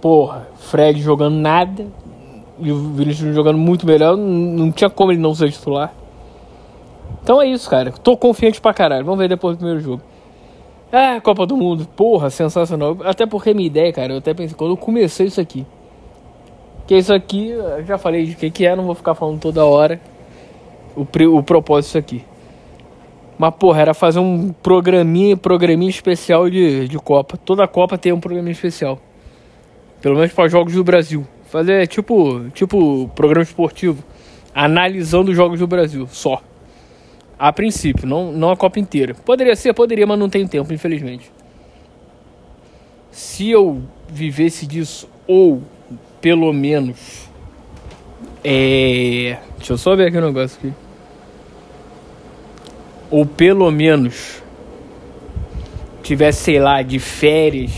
Porra, 0.01 0.47
Fred 0.57 1.01
jogando 1.01 1.35
nada. 1.35 1.87
E 2.61 2.71
o 2.71 2.93
Vinicius 2.93 3.33
jogando 3.33 3.57
muito 3.57 3.85
melhor. 3.85 4.17
Não 4.17 4.71
tinha 4.71 4.89
como 4.89 5.11
ele 5.11 5.21
não 5.21 5.33
ser 5.33 5.51
titular. 5.51 5.93
Então 7.23 7.41
é 7.41 7.47
isso, 7.47 7.69
cara. 7.69 7.91
Tô 7.91 8.17
confiante 8.17 8.59
pra 8.59 8.73
caralho. 8.73 9.05
Vamos 9.05 9.19
ver 9.19 9.29
depois 9.29 9.55
do 9.55 9.59
primeiro 9.59 9.81
jogo. 9.81 10.01
Ah, 10.91 11.21
Copa 11.21 11.45
do 11.45 11.55
Mundo. 11.55 11.87
Porra, 11.95 12.29
sensacional. 12.29 12.97
Até 13.03 13.25
porque 13.25 13.53
minha 13.53 13.67
ideia, 13.67 13.93
cara, 13.93 14.13
eu 14.13 14.17
até 14.17 14.33
pensei, 14.33 14.57
quando 14.57 14.71
eu 14.71 14.77
comecei 14.77 15.27
isso 15.27 15.39
aqui. 15.39 15.65
Que 16.87 16.97
isso 16.97 17.13
aqui, 17.13 17.49
eu 17.49 17.85
já 17.85 17.97
falei 17.99 18.25
de 18.25 18.35
que 18.35 18.49
que 18.49 18.65
é, 18.65 18.75
não 18.75 18.85
vou 18.85 18.95
ficar 18.95 19.13
falando 19.13 19.39
toda 19.39 19.63
hora. 19.63 20.01
O, 20.95 21.03
o 21.37 21.43
propósito 21.43 21.87
disso 21.87 21.97
aqui. 21.99 22.25
Mas, 23.37 23.53
porra, 23.55 23.81
era 23.81 23.93
fazer 23.93 24.19
um 24.19 24.51
programinha, 24.51 25.37
programinha 25.37 25.89
especial 25.89 26.49
de, 26.49 26.87
de 26.87 26.97
Copa. 26.97 27.37
Toda 27.37 27.65
Copa 27.67 27.97
tem 27.97 28.11
um 28.11 28.19
programinha 28.19 28.51
especial. 28.51 28.99
Pelo 30.01 30.15
menos 30.15 30.33
para 30.33 30.49
jogos 30.49 30.73
do 30.73 30.83
Brasil. 30.83 31.25
Fazer 31.49 31.87
tipo, 31.87 32.47
tipo 32.51 33.09
programa 33.15 33.43
esportivo. 33.43 34.03
Analisando 34.53 35.31
os 35.31 35.37
jogos 35.37 35.59
do 35.59 35.67
Brasil, 35.67 36.07
só. 36.11 36.41
A 37.37 37.51
princípio, 37.51 38.07
não, 38.07 38.31
não 38.31 38.51
a 38.51 38.57
Copa 38.57 38.79
inteira. 38.79 39.13
Poderia 39.13 39.55
ser, 39.55 39.73
poderia, 39.73 40.05
mas 40.05 40.19
não 40.19 40.29
tenho 40.29 40.47
tempo, 40.47 40.71
infelizmente. 40.73 41.31
Se 43.11 43.49
eu 43.49 43.81
vivesse 44.09 44.67
disso, 44.67 45.09
ou 45.25 45.61
pelo 46.21 46.51
menos 46.53 47.27
É. 48.43 49.37
Deixa 49.57 49.73
eu 49.73 49.77
só 49.77 49.95
ver 49.95 50.07
aqui 50.07 50.17
o 50.17 50.21
um 50.21 50.25
negócio 50.25 50.57
aqui. 50.57 50.73
Ou 53.09 53.25
pelo 53.25 53.71
menos 53.71 54.43
tivesse, 56.03 56.43
sei 56.43 56.59
lá, 56.59 56.81
de 56.81 56.99
férias. 56.99 57.71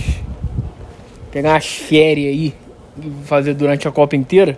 Pegar 1.31 1.53
umas 1.53 1.65
férias 1.65 2.33
aí 2.33 2.60
fazer 3.23 3.53
durante 3.53 3.87
a 3.87 3.91
Copa 3.91 4.15
inteira. 4.15 4.57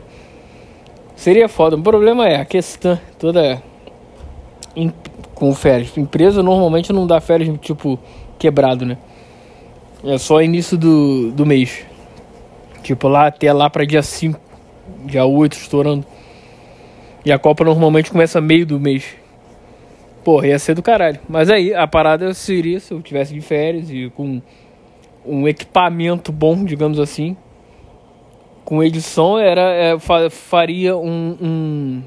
Seria 1.16 1.48
foda. 1.48 1.75
O 1.75 1.82
problema 1.82 2.28
é 2.28 2.38
a 2.42 2.46
questão 2.46 3.00
toda 3.20 3.62
com 5.34 5.54
férias. 5.54 5.96
Empresa 5.98 6.42
normalmente 6.42 6.92
não 6.92 7.06
dá 7.06 7.20
férias 7.22 7.56
tipo 7.60 8.00
quebrado, 8.38 8.86
né? 8.86 8.98
É 10.04 10.18
só 10.18 10.42
início 10.42 10.78
do, 10.78 11.32
do 11.32 11.46
mês. 11.46 11.86
Tipo 12.82 13.08
lá 13.08 13.28
até 13.28 13.54
lá 13.54 13.70
para 13.70 13.86
dia 13.86 14.04
5, 14.04 14.40
dia 15.06 15.25
8 15.25 15.54
estourando. 15.54 16.06
E 17.25 17.32
a 17.32 17.40
Copa 17.40 17.63
normalmente 17.63 18.12
começa 18.12 18.42
meio 18.42 18.66
do 18.66 18.80
mês. 18.80 19.06
Porra, 20.24 20.48
ia 20.48 20.60
ser 20.60 20.75
do 20.75 20.82
caralho. 20.82 21.20
Mas 21.30 21.50
aí 21.50 21.74
a 21.74 21.88
parada 21.88 22.34
seria 22.34 22.80
se 22.80 22.94
eu 22.94 23.02
tivesse 23.02 23.34
de 23.34 23.40
férias 23.40 23.90
e 23.90 24.12
com 24.16 24.42
um 25.25 25.48
equipamento 25.48 26.32
bom, 26.32 26.66
digamos 26.66 27.00
assim. 27.00 27.38
Com 28.63 28.84
edição 28.84 29.38
era 29.38 29.62
é, 29.74 29.98
faria 30.29 30.96
um, 30.96 31.38
um, 31.41 32.03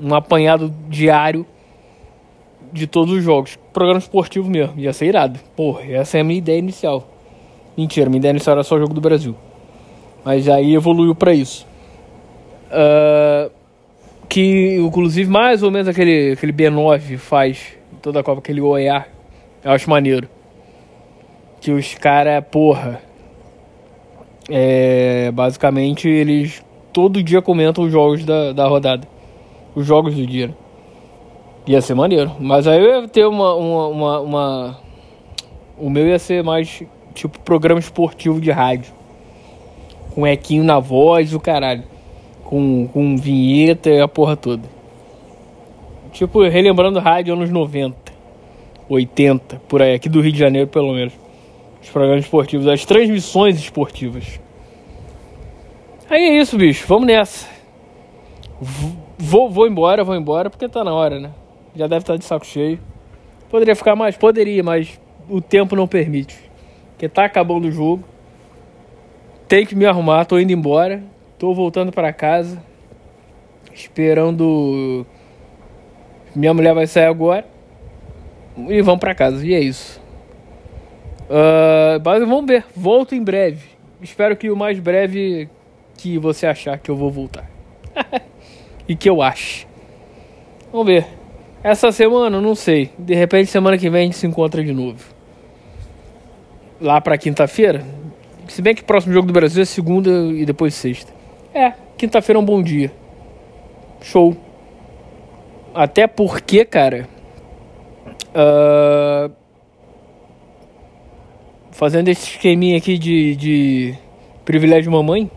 um 0.00 0.14
apanhado 0.14 0.72
diário 0.88 1.46
de 2.72 2.86
todos 2.86 3.14
os 3.14 3.22
jogos. 3.22 3.58
Programa 3.72 3.98
esportivo 3.98 4.48
mesmo, 4.48 4.78
ia 4.78 4.92
ser 4.92 5.06
irado. 5.06 5.38
Porra, 5.54 5.84
essa 5.84 6.18
é 6.18 6.20
a 6.22 6.24
minha 6.24 6.38
ideia 6.38 6.58
inicial. 6.58 7.06
Mentira, 7.76 8.08
minha 8.08 8.18
ideia 8.18 8.30
inicial 8.30 8.54
era 8.54 8.62
só 8.62 8.78
jogo 8.78 8.94
do 8.94 9.00
Brasil. 9.00 9.36
Mas 10.24 10.48
aí 10.48 10.74
evoluiu 10.74 11.14
para 11.14 11.34
isso. 11.34 11.66
Uh, 12.68 13.50
que 14.28 14.76
inclusive 14.76 15.30
mais 15.30 15.62
ou 15.62 15.70
menos 15.70 15.88
aquele, 15.88 16.32
aquele 16.32 16.52
B9 16.52 17.18
faz 17.18 17.74
toda 18.00 18.20
a 18.20 18.22
Copa, 18.22 18.40
aquele 18.40 18.60
OEA. 18.60 19.06
Eu 19.62 19.72
acho 19.72 19.90
maneiro. 19.90 20.28
Que 21.60 21.70
os 21.70 21.94
caras, 21.94 22.42
porra. 22.50 23.00
É, 24.54 25.30
basicamente 25.30 26.06
eles 26.06 26.62
todo 26.92 27.22
dia 27.22 27.40
comentam 27.40 27.84
os 27.84 27.90
jogos 27.90 28.22
da, 28.22 28.52
da 28.52 28.68
rodada. 28.68 29.08
Os 29.74 29.86
jogos 29.86 30.14
do 30.14 30.26
dia. 30.26 30.54
Ia 31.66 31.80
ser 31.80 31.94
maneiro. 31.94 32.32
Mas 32.38 32.66
aí 32.66 32.78
eu 32.78 33.02
ia 33.02 33.08
ter 33.08 33.24
uma, 33.26 33.54
uma, 33.54 33.86
uma, 33.86 34.20
uma. 34.20 34.78
O 35.78 35.88
meu 35.88 36.06
ia 36.06 36.18
ser 36.18 36.44
mais 36.44 36.82
tipo 37.14 37.38
programa 37.40 37.80
esportivo 37.80 38.40
de 38.40 38.50
rádio. 38.50 38.92
Com 40.14 40.26
equinho 40.26 40.62
na 40.62 40.78
voz, 40.78 41.32
o 41.32 41.40
caralho 41.40 41.84
com, 42.52 42.86
com 42.86 43.16
vinheta 43.16 43.88
e 43.88 43.98
a 43.98 44.06
porra 44.06 44.36
toda. 44.36 44.68
Tipo, 46.12 46.42
relembrando 46.42 46.98
rádio 46.98 47.32
anos 47.32 47.48
90, 47.48 47.96
80, 48.90 49.62
por 49.66 49.80
aí, 49.80 49.94
aqui 49.94 50.10
do 50.10 50.20
Rio 50.20 50.32
de 50.32 50.38
Janeiro, 50.38 50.68
pelo 50.68 50.92
menos. 50.92 51.14
Os 51.82 51.90
programas 51.90 52.24
esportivos, 52.24 52.66
as 52.66 52.84
transmissões 52.84 53.58
esportivas. 53.58 54.40
Aí 56.08 56.22
é 56.22 56.40
isso, 56.40 56.56
bicho. 56.56 56.86
Vamos 56.86 57.06
nessa. 57.06 57.48
Vou, 59.18 59.50
vou 59.50 59.66
embora, 59.66 60.04
vou 60.04 60.14
embora, 60.14 60.48
porque 60.48 60.68
tá 60.68 60.84
na 60.84 60.94
hora, 60.94 61.18
né? 61.18 61.30
Já 61.74 61.86
deve 61.86 62.02
estar 62.02 62.12
tá 62.14 62.18
de 62.18 62.24
saco 62.24 62.46
cheio. 62.46 62.78
Poderia 63.50 63.74
ficar 63.74 63.96
mais? 63.96 64.16
Poderia, 64.16 64.62
mas 64.62 65.00
o 65.28 65.40
tempo 65.40 65.74
não 65.74 65.88
permite. 65.88 66.38
Porque 66.90 67.08
tá 67.08 67.24
acabando 67.24 67.66
o 67.66 67.72
jogo. 67.72 68.04
Tem 69.48 69.64
que 69.64 69.74
me 69.74 69.86
arrumar, 69.86 70.24
tô 70.24 70.38
indo 70.38 70.52
embora. 70.52 71.02
Tô 71.38 71.54
voltando 71.54 71.90
para 71.90 72.12
casa, 72.12 72.62
esperando. 73.74 75.06
Minha 76.34 76.54
mulher 76.54 76.74
vai 76.74 76.86
sair 76.86 77.06
agora 77.06 77.46
e 78.68 78.82
vamos 78.82 79.00
para 79.00 79.14
casa. 79.14 79.46
E 79.46 79.54
é 79.54 79.60
isso. 79.60 80.01
Uh, 81.32 81.96
mas 82.04 82.20
vamos 82.20 82.44
ver. 82.44 82.62
Volto 82.76 83.14
em 83.14 83.24
breve. 83.24 83.64
Espero 84.02 84.36
que 84.36 84.50
o 84.50 84.56
mais 84.56 84.78
breve 84.78 85.48
que 85.96 86.18
você 86.18 86.46
achar 86.46 86.78
que 86.78 86.90
eu 86.90 86.96
vou 86.96 87.10
voltar. 87.10 87.50
e 88.86 88.94
que 88.94 89.08
eu 89.08 89.22
ache. 89.22 89.66
Vamos 90.70 90.86
ver. 90.86 91.06
Essa 91.64 91.90
semana, 91.90 92.38
não 92.38 92.54
sei. 92.54 92.90
De 92.98 93.14
repente, 93.14 93.50
semana 93.50 93.78
que 93.78 93.88
vem 93.88 94.02
a 94.02 94.04
gente 94.04 94.16
se 94.16 94.26
encontra 94.26 94.62
de 94.62 94.74
novo. 94.74 95.02
Lá 96.78 97.00
pra 97.00 97.16
quinta-feira. 97.16 97.82
Se 98.48 98.60
bem 98.60 98.74
que 98.74 98.82
o 98.82 98.84
próximo 98.84 99.14
jogo 99.14 99.26
do 99.26 99.32
Brasil 99.32 99.62
é 99.62 99.64
segunda 99.64 100.10
e 100.10 100.44
depois 100.44 100.74
sexta. 100.74 101.10
É, 101.54 101.72
quinta-feira 101.96 102.38
é 102.38 102.42
um 102.42 102.44
bom 102.44 102.62
dia. 102.62 102.92
Show. 104.02 104.36
Até 105.74 106.06
porque, 106.06 106.64
cara. 106.66 107.08
Uh, 108.34 109.41
fazendo 111.82 112.06
esse 112.06 112.30
esqueminha 112.30 112.78
aqui 112.78 112.96
de, 112.96 113.34
de 113.34 113.94
privilégio 114.44 114.92
mamãe. 114.92 115.28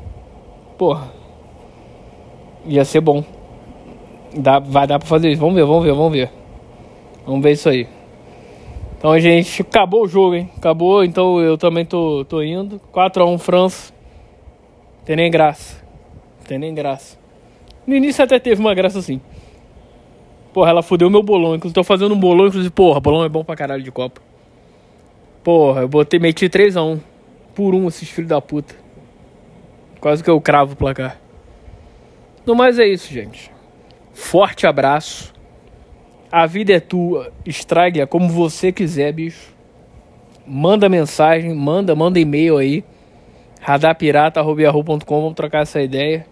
Porra. 0.77 1.12
Ia 2.67 2.86
ser 2.86 3.01
bom. 3.01 3.23
Dá, 4.38 4.60
vai 4.60 4.86
dar 4.86 4.99
pra 4.99 5.08
fazer 5.08 5.31
isso. 5.31 5.41
Vamos 5.41 5.55
ver, 5.55 5.65
vamos 5.65 5.84
ver, 5.84 5.93
vamos 5.93 6.12
ver. 6.12 6.29
Vamos 7.25 7.41
ver 7.41 7.53
isso 7.53 7.67
aí. 7.67 7.88
Então, 8.95 9.19
gente, 9.19 9.63
acabou 9.63 10.03
o 10.03 10.08
jogo, 10.08 10.36
hein? 10.36 10.51
Acabou, 10.55 11.03
então 11.03 11.41
eu 11.41 11.58
também 11.58 11.84
tô, 11.84 12.23
tô 12.25 12.43
indo. 12.43 12.79
4x1 12.93 13.39
França. 13.39 13.91
Tem 15.03 15.15
nem 15.15 15.31
graça. 15.31 15.84
Tem 16.47 16.60
nem 16.60 16.75
graça. 16.75 17.17
No 17.88 17.95
início 17.95 18.23
até 18.23 18.38
teve 18.38 18.62
uma 18.62 18.75
graça 18.75 18.99
assim. 18.99 19.19
Porra, 20.53 20.69
ela 20.69 20.84
fudeu 20.84 21.10
meu 21.10 21.23
bolão. 21.23 21.55
Inclusive, 21.55 21.73
tô 21.73 21.84
fazendo 21.84 22.13
um 22.13 22.19
bolão, 22.19 22.45
inclusive, 22.45 22.71
porra, 22.71 22.99
bolão 22.99 23.25
é 23.25 23.29
bom 23.29 23.43
pra 23.43 23.55
caralho 23.55 23.81
de 23.81 23.91
Copa. 23.91 24.21
Porra, 25.45 25.81
eu 25.81 25.88
botei, 25.88 26.19
meti 26.19 26.49
3x1. 26.49 26.99
Por 27.53 27.75
um, 27.75 27.88
esses 27.88 28.10
filhos 28.10 28.29
da 28.29 28.41
puta. 28.41 28.73
Quase 30.01 30.23
que 30.23 30.29
eu 30.29 30.41
cravo 30.41 30.73
o 30.73 30.75
placar. 30.75 31.21
No 32.43 32.55
mais 32.55 32.79
é 32.79 32.88
isso, 32.88 33.13
gente. 33.13 33.51
Forte 34.12 34.65
abraço. 34.65 35.31
A 36.31 36.47
vida 36.47 36.73
é 36.73 36.79
tua. 36.79 37.31
Estrague-a 37.45 38.08
como 38.08 38.27
você 38.27 38.71
quiser, 38.71 39.13
bicho. 39.13 39.53
Manda 40.47 40.89
mensagem, 40.89 41.53
manda, 41.53 41.95
manda 41.95 42.19
e-mail 42.19 42.58
aí. 42.58 42.84
radarpirata.com, 43.62 45.21
vamos 45.21 45.36
trocar 45.36 45.62
essa 45.62 45.79
ideia. 45.79 46.25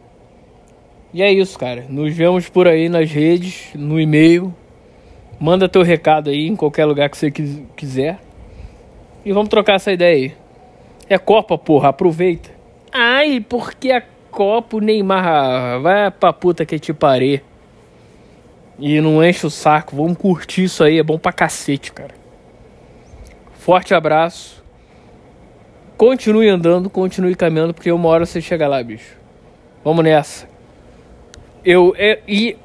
E 1.13 1.21
é 1.21 1.31
isso, 1.31 1.59
cara. 1.59 1.85
Nos 1.87 2.15
vemos 2.15 2.49
por 2.49 2.67
aí 2.67 2.89
nas 2.89 3.11
redes, 3.11 3.69
no 3.75 3.99
e-mail. 3.99 4.51
Manda 5.39 5.69
teu 5.69 5.83
recado 5.83 6.31
aí 6.31 6.47
em 6.47 6.55
qualquer 6.55 6.85
lugar 6.85 7.11
que 7.11 7.17
você 7.17 7.29
quiser. 7.29 8.19
E 9.25 9.31
vamos 9.31 9.49
trocar 9.49 9.75
essa 9.75 9.91
ideia 9.91 10.15
aí. 10.15 10.35
É 11.09 11.17
Copa, 11.17 11.57
porra, 11.57 11.89
aproveita. 11.89 12.49
Ai, 12.91 13.39
porque 13.47 13.91
a 13.91 14.03
Copa, 14.29 14.77
o 14.77 14.79
Neymar 14.79 15.81
vai 15.81 16.11
pra 16.11 16.33
puta 16.33 16.65
que 16.65 16.79
te 16.79 16.93
parei. 16.93 17.41
E 18.79 18.99
não 18.99 19.23
enche 19.23 19.45
o 19.45 19.49
saco. 19.49 19.95
Vamos 19.95 20.17
curtir 20.17 20.63
isso 20.63 20.83
aí, 20.83 20.97
é 20.97 21.03
bom 21.03 21.17
pra 21.17 21.31
cacete, 21.31 21.91
cara. 21.91 22.13
Forte 23.53 23.93
abraço. 23.93 24.63
Continue 25.95 26.49
andando, 26.49 26.89
continue 26.89 27.35
caminhando, 27.35 27.73
porque 27.73 27.91
uma 27.91 28.09
hora 28.09 28.25
você 28.25 28.41
chega 28.41 28.67
lá, 28.67 28.81
bicho. 28.83 29.15
Vamos 29.83 30.03
nessa. 30.03 30.47
Eu. 31.63 31.93
É, 31.97 32.19
e. 32.27 32.57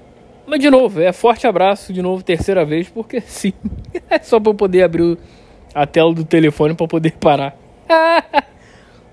Mas 0.47 0.61
de 0.61 0.71
novo, 0.71 1.01
é 1.01 1.13
forte 1.13 1.47
abraço 1.47 1.93
de 1.93 2.01
novo, 2.01 2.23
terceira 2.23 2.65
vez, 2.65 2.89
porque 2.89 3.21
sim. 3.27 3.53
É 4.09 4.19
só 4.19 4.41
pra 4.41 4.51
eu 4.51 4.55
poder 4.55 4.83
abrir 4.83 5.19
a 5.75 5.87
tela 5.87 6.13
do 6.13 6.25
telefone 6.25 6.75
para 6.75 6.87
poder 6.87 7.13
parar. 7.21 7.57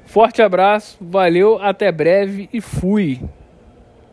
forte 0.06 0.42
abraço, 0.42 0.98
valeu, 1.02 1.60
até 1.62 1.92
breve 1.92 2.50
e 2.52 2.62
fui. 2.62 3.22